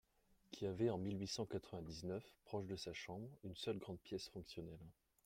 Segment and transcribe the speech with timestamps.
[0.49, 4.29] Qui avait en mille huit cent quatre-vingt-dix-neuf proche de sa chambre, une seule grande pièce
[4.29, 4.79] fonctionnelle.